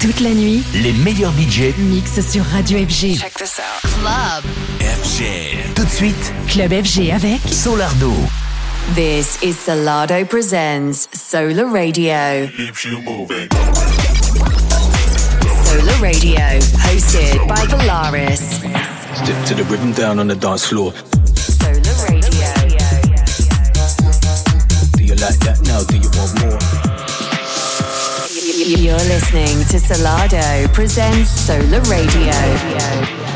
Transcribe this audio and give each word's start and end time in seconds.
Toute 0.00 0.20
la 0.20 0.30
nuit, 0.30 0.62
les 0.74 0.92
meilleurs 0.92 1.32
budgets 1.32 1.74
mixent 1.76 2.20
sur 2.30 2.44
Radio 2.44 2.78
FG. 2.78 3.18
Check 3.18 3.34
this 3.34 3.58
out. 3.58 3.90
Club. 4.00 4.44
FG. 4.80 5.24
Tout 5.74 5.84
de 5.84 5.90
suite, 5.90 6.32
Club 6.46 6.70
FG 6.72 7.10
avec 7.12 7.40
Solardo. 7.50 8.12
This 8.94 9.38
is 9.42 9.54
Salado 9.54 10.24
Presents 10.24 11.08
Solar 11.12 11.66
Radio. 11.66 12.46
Keeps 12.56 12.84
you 12.84 13.00
moving. 13.02 13.48
Solar 15.64 16.00
Radio, 16.00 16.38
hosted 16.78 17.46
by 17.48 17.66
Valaris. 17.66 18.60
Dip 19.24 19.36
to 19.46 19.54
the 19.54 19.64
rhythm 19.68 19.92
down 19.92 20.20
on 20.20 20.28
the 20.28 20.36
dance 20.36 20.64
floor. 20.66 20.92
Solar 21.34 21.96
Radio. 22.08 22.46
Do 24.96 25.02
you 25.04 25.16
like 25.16 25.40
that 25.40 25.58
now? 25.66 25.82
Do 25.82 25.96
you 25.96 26.08
want 26.16 26.38
more? 26.40 26.57
You're 28.68 28.96
listening 28.96 29.64
to 29.68 29.80
Salado 29.80 30.68
Presents 30.74 31.30
Solar 31.30 31.80
Radio. 31.88 32.26
Let's 32.26 33.27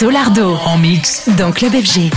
Solardo 0.00 0.56
En 0.64 0.78
mix. 0.78 1.28
dans 1.36 1.52
Club 1.52 1.74
FG. 1.74 2.10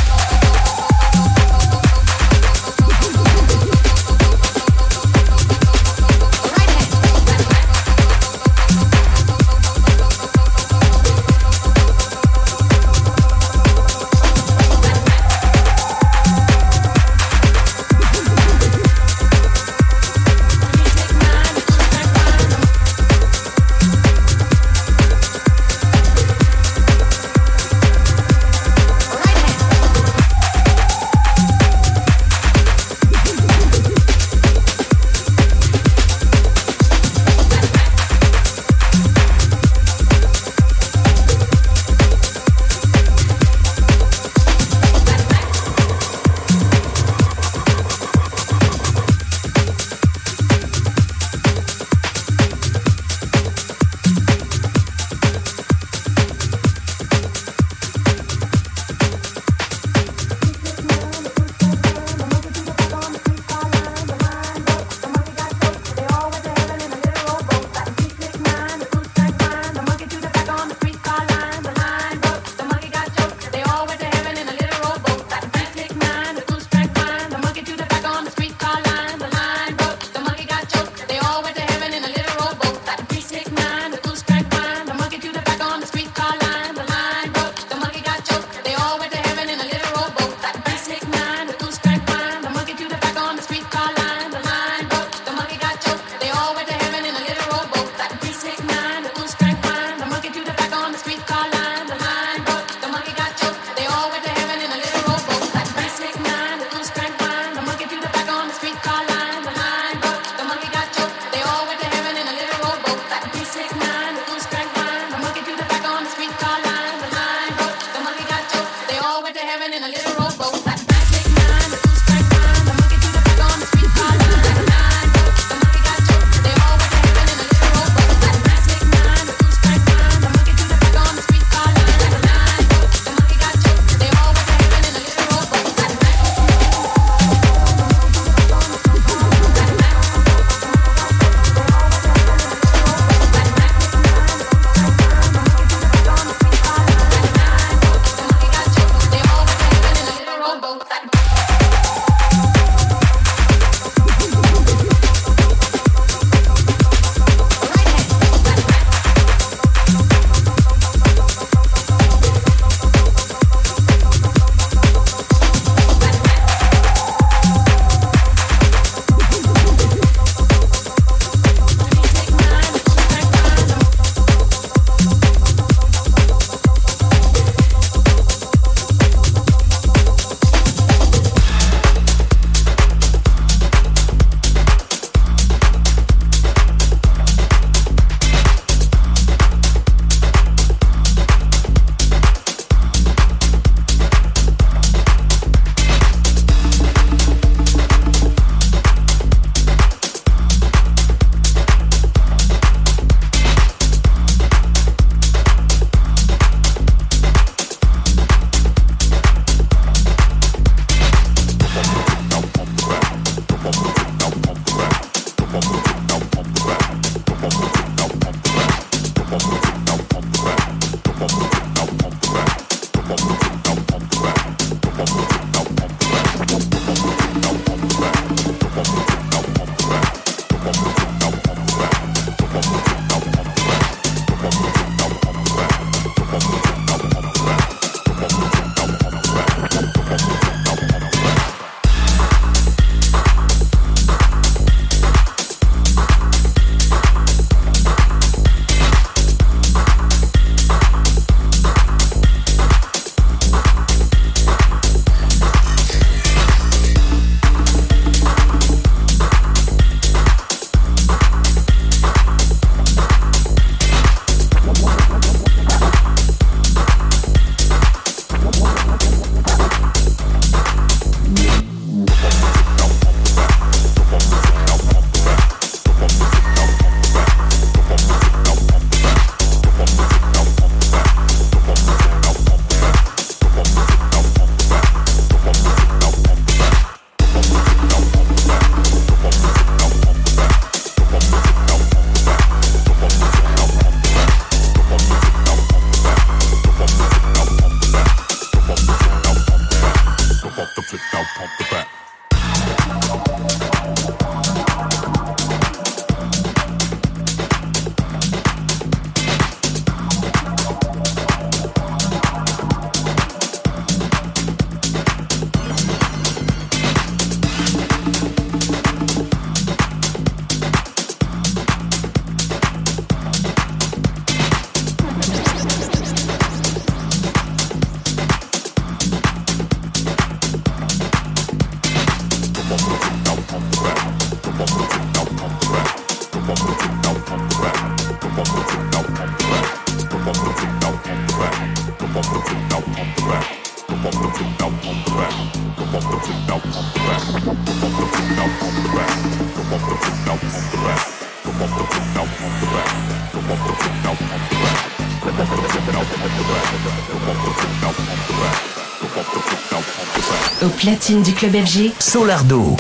Au 360.64 360.70
platine 360.70 361.22
du 361.24 361.34
club 361.34 361.52
FG, 361.66 361.92
Solardo. 362.00 362.78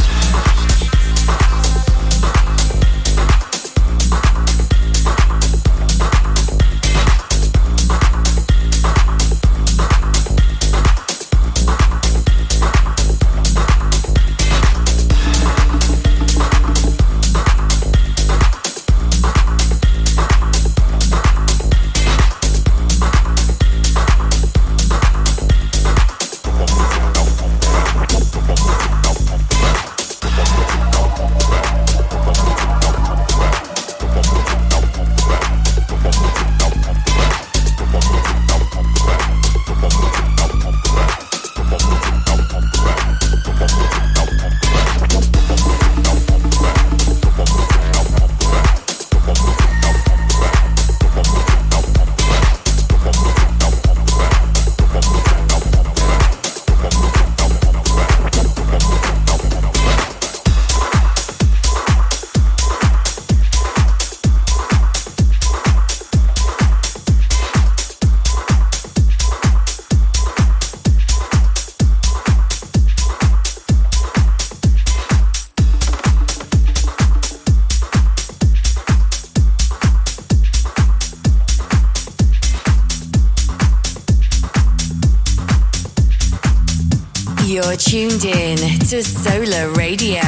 You're 87.46 87.76
tuned 87.76 88.24
in 88.24 88.58
to 88.88 89.04
Solar 89.04 89.70
Radio. 89.74 90.22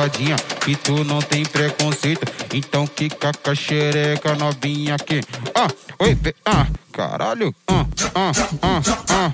Safadinha, 0.00 0.36
que 0.64 0.76
tu 0.76 1.04
não 1.04 1.20
tem 1.20 1.44
preconceito. 1.44 2.22
Então 2.54 2.86
quica 2.86 3.32
com 3.32 3.50
a 3.50 3.54
xereca, 3.54 4.34
novinha 4.34 4.94
aqui. 4.94 5.20
Ah, 5.54 5.68
oi, 5.98 6.16
ah, 6.46 6.66
caralho. 6.92 7.54
Ah, 7.66 7.86
ah, 8.14 8.32
ah, 8.62 8.80
ah, 9.08 9.32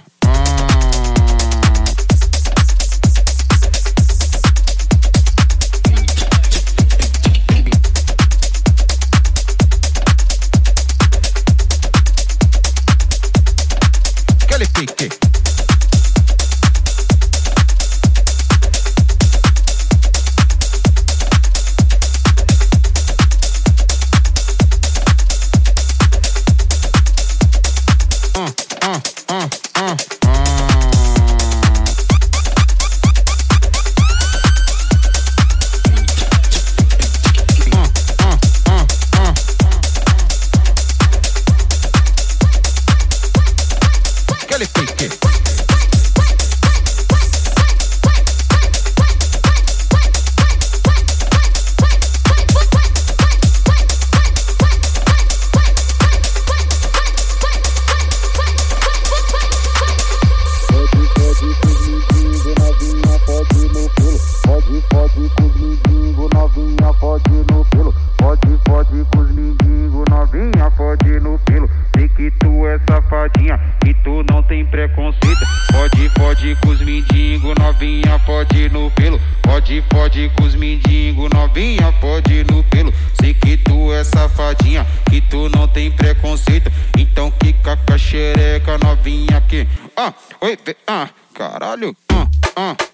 caralho. 91.77 91.95
Uh, 92.11 92.27
uh. 92.57 92.86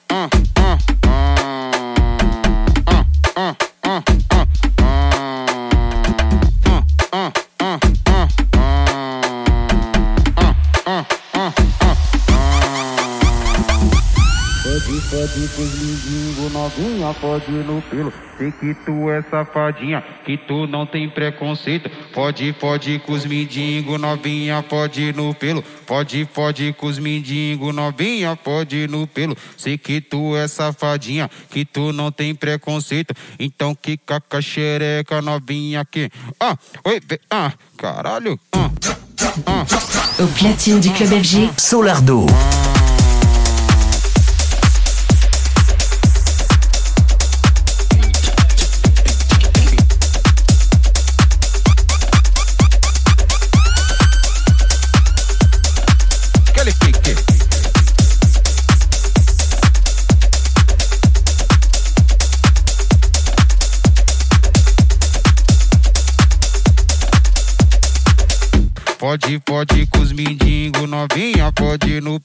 Pode 17.23 17.53
no 17.53 17.81
pelo. 17.83 18.13
Sei 18.37 18.51
que 18.51 18.75
tu 18.85 19.09
é 19.09 19.23
safadinha, 19.23 20.03
que 20.25 20.37
tu 20.37 20.67
não 20.67 20.85
tem 20.85 21.09
preconceito. 21.09 21.89
Pode, 22.13 22.53
pode 22.55 22.99
com 22.99 23.13
os 23.13 23.25
mendigos, 23.25 24.01
novinha, 24.01 24.61
pode 24.61 25.13
no 25.13 25.33
pelo. 25.33 25.63
Pode, 25.87 26.25
pode 26.35 26.73
com 26.73 26.87
os 26.87 26.99
mendigos, 26.99 27.73
novinha, 27.73 28.35
pode 28.35 28.89
no 28.89 29.07
pelo. 29.07 29.37
Sei 29.57 29.79
que 29.79 30.01
tu 30.01 30.37
é 30.37 30.49
safadinha, 30.49 31.31
que 31.49 31.65
tu 31.65 31.93
não 31.93 32.11
tem 32.11 32.35
preconceito. 32.35 33.15
Então 33.39 33.73
quica 33.73 34.21
com 34.21 34.37
a 34.37 34.43
xereca, 34.43 35.23
novinha 35.23 35.83
aqui. 35.83 36.11
Ah, 36.41 36.59
oi, 36.85 37.01
ah, 37.31 37.53
caralho. 37.79 38.39
Ah, 38.53 38.69
ah. 39.47 39.65
Au 40.21 40.27
platine 40.27 40.81
du 40.81 40.91
club 40.91 41.23
FG, 41.23 41.51
Solardo. 41.57 42.27
Pode, 69.03 69.41
pode 69.41 69.85
com 69.87 69.99
os 69.99 70.13
mendigos, 70.13 70.89
novinha, 70.89 71.51
pode 71.51 72.01
no. 72.01 72.21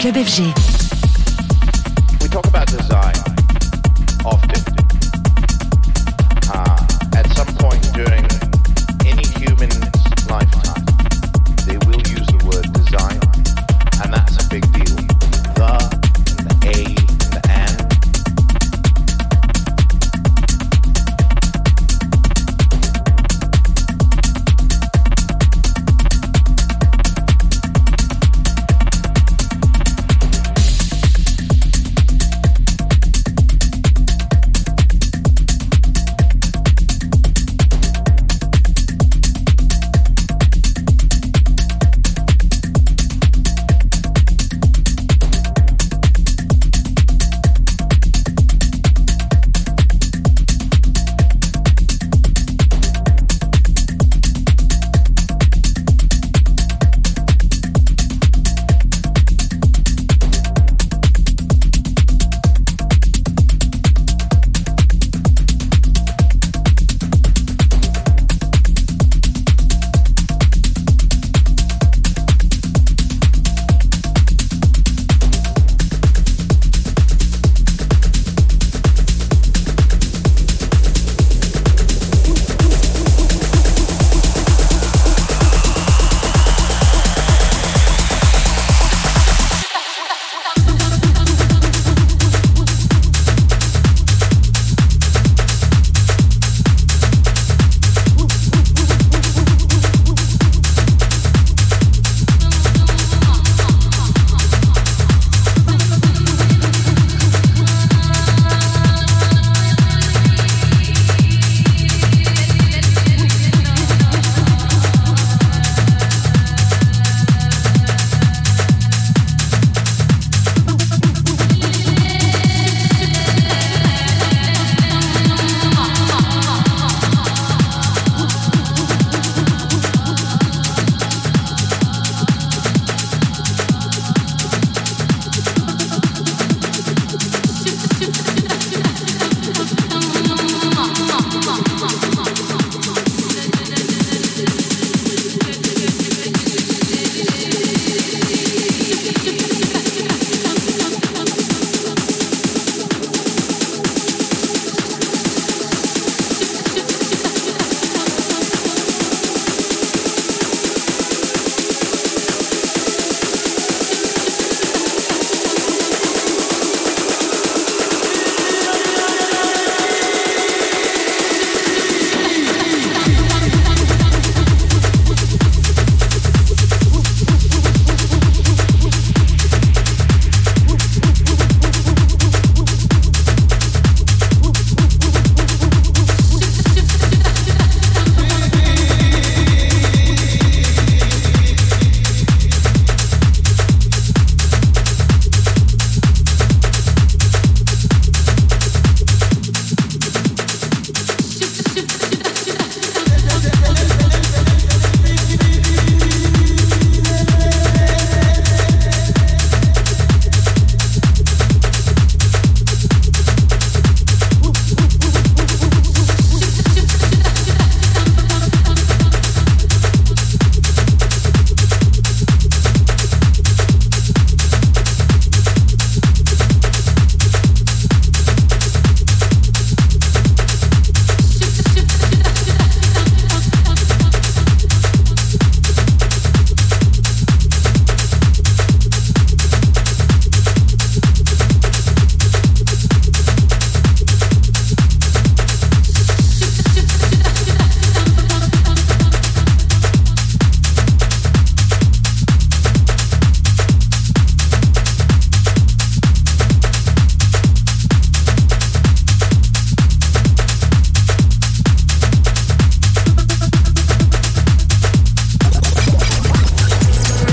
Club 0.00 0.16
FG. 0.16 0.59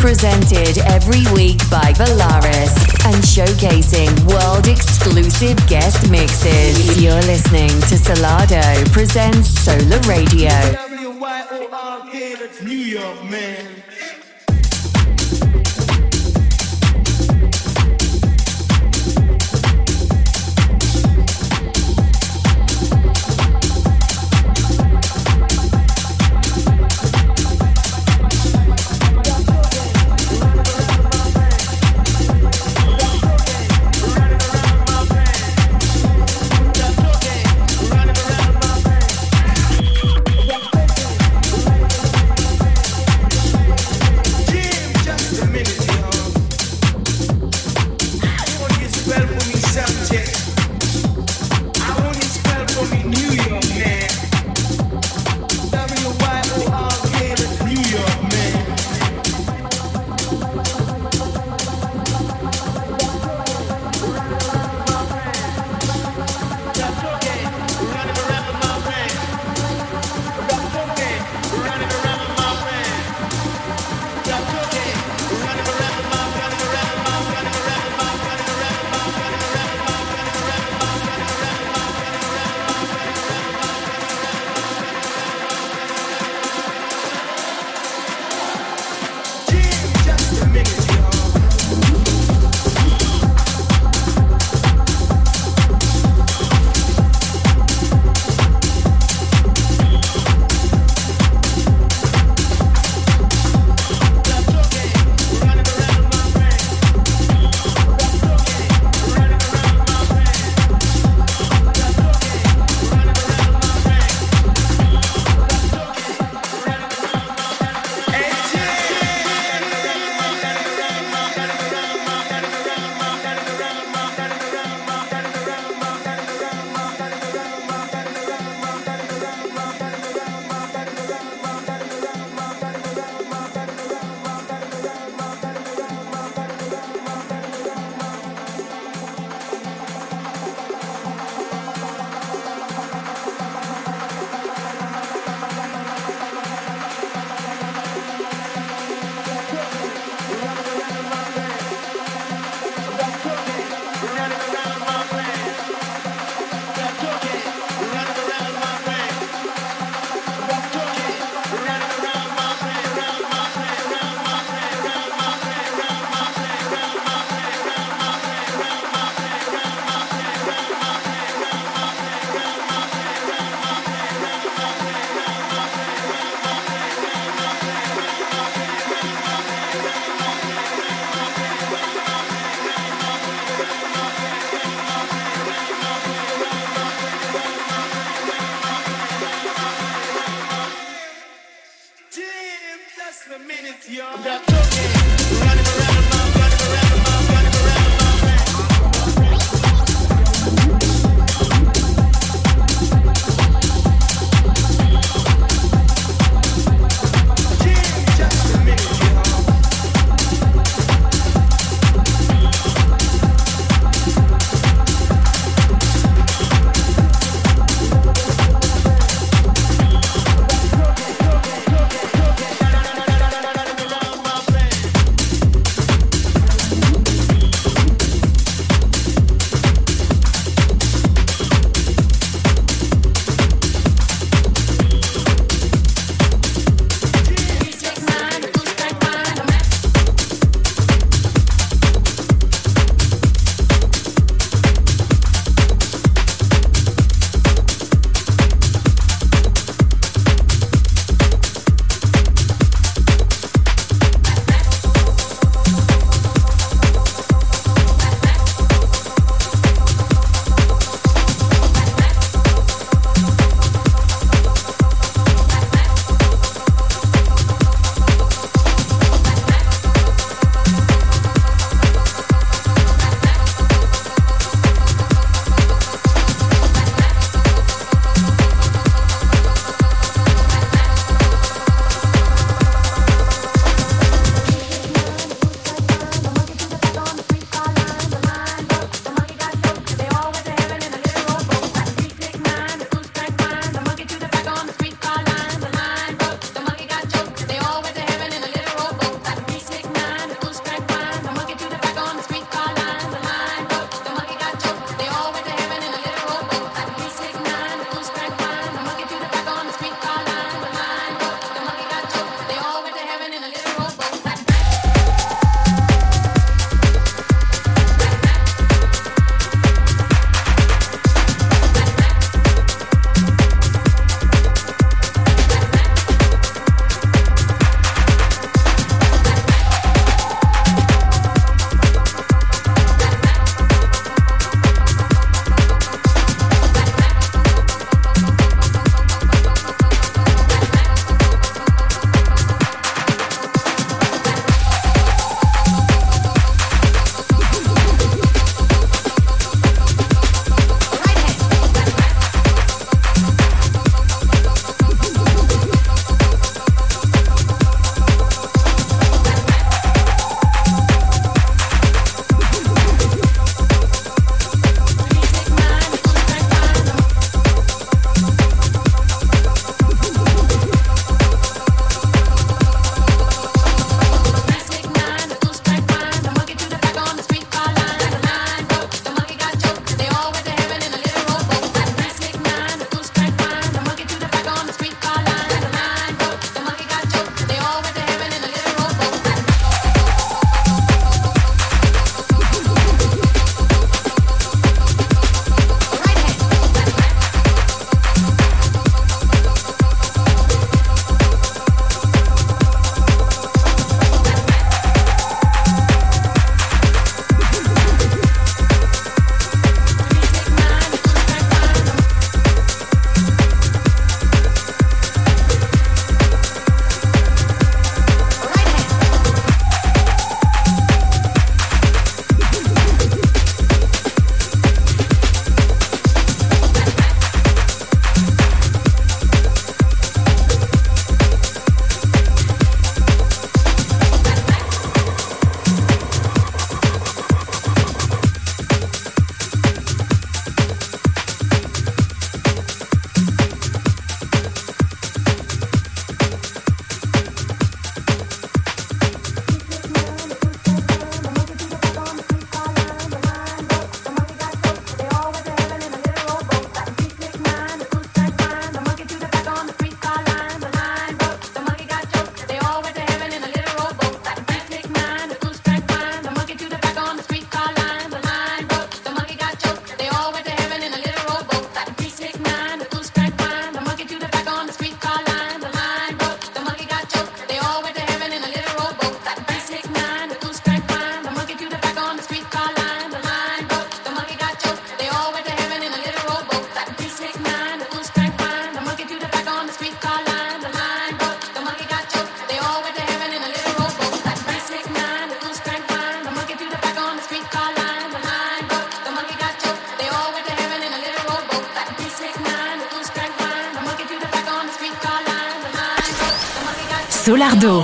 Presented 0.08 0.78
every 0.86 1.30
week 1.34 1.60
by 1.70 1.92
Valaris 2.00 2.72
and 3.04 3.22
showcasing 3.28 4.08
world 4.26 4.66
exclusive 4.66 5.58
guest 5.68 6.10
mixes. 6.10 7.04
You're 7.04 7.22
listening 7.24 7.68
to 7.68 7.98
Salado 7.98 8.90
presents 8.94 9.50
Solar 9.50 10.00
Radio. 10.08 10.48
W-Y-O-R-K, 10.72 12.36
that's 12.36 12.62
New 12.62 12.72
York, 12.72 13.22
man. 13.26 13.84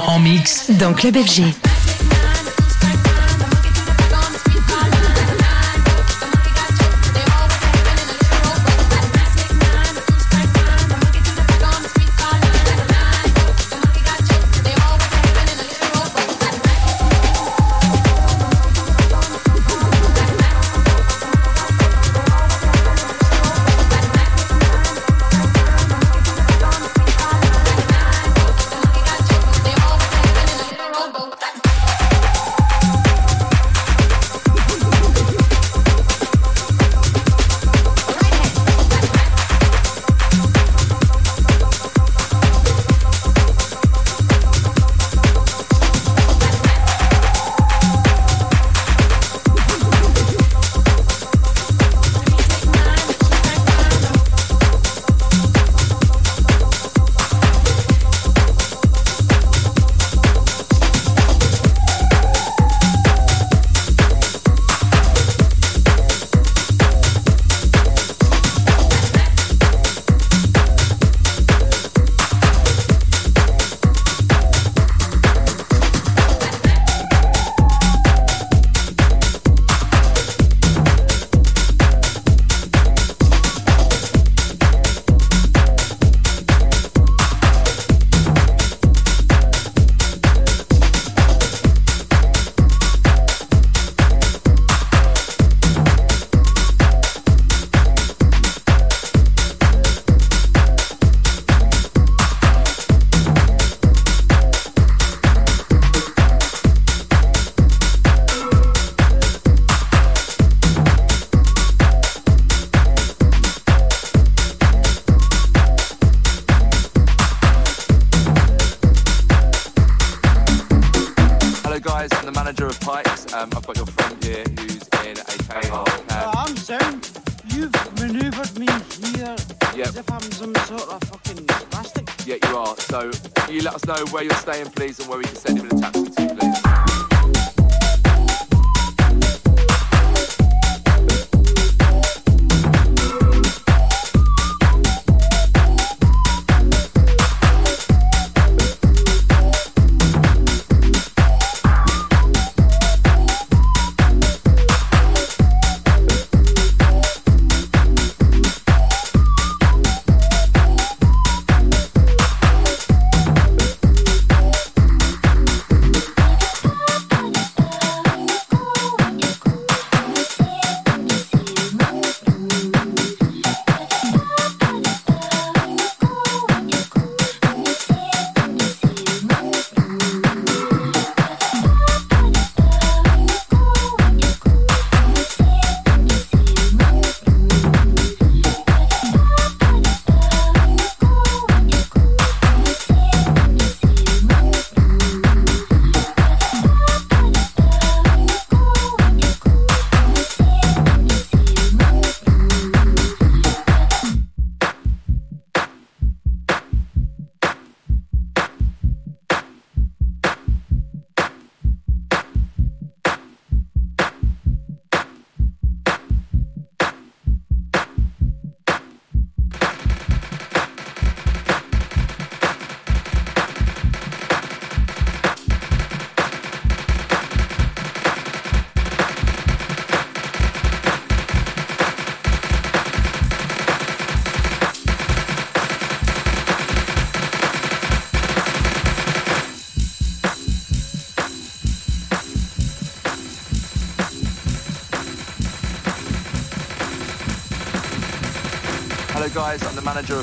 En 0.08 0.20
mix 0.20 0.72
dans 0.72 0.94
Club 0.94 1.16
FG. 1.16 1.73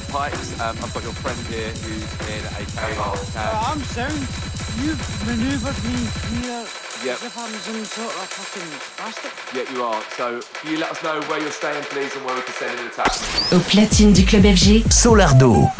Of 0.00 0.08
Pipes. 0.08 0.60
Um, 0.60 0.76
I've 0.82 0.92
got 0.94 1.02
your 1.02 1.12
friend 1.12 1.38
here 1.46 1.70
who's 1.84 2.10
in 2.28 2.42
a 2.56 2.64
cable. 2.76 3.16
Uh, 3.36 3.68
I'm 3.68 3.80
sound. 3.84 4.20
You've 4.80 5.00
manoeuvred 5.26 5.78
me 5.84 5.98
here 6.40 6.64
yep. 7.04 7.16
as 7.16 7.24
if 7.24 7.36
I'm 7.36 7.52
some 7.66 7.84
sort 7.84 8.08
of 8.08 8.26
fucking 8.28 8.70
bastard. 8.96 9.32
Yeah, 9.54 9.72
you 9.72 9.84
are. 9.84 10.02
So, 10.16 10.40
can 10.60 10.72
you 10.72 10.78
let 10.78 10.90
us 10.90 11.02
know 11.02 11.20
where 11.28 11.40
you're 11.40 11.50
staying, 11.50 11.82
please, 11.84 12.14
and 12.14 12.24
where 12.24 12.34
we 12.34 12.42
can 12.42 12.54
send 12.54 12.80
in 12.80 12.86
a 12.86 12.90
taxi? 12.90 13.24
Au 13.54 13.58
platine 13.60 14.12
du 14.12 14.24
club 14.24 14.44
FG, 14.44 14.84
Solardo. 14.90 15.79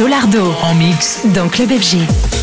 Solardo 0.00 0.54
en 0.62 0.74
mix 0.76 1.20
dans 1.34 1.46
Club 1.50 1.68
FG. 1.78 2.39